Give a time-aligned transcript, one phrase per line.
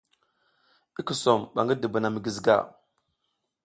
[0.99, 2.55] I kusom ba ngi dubuna mi giziga.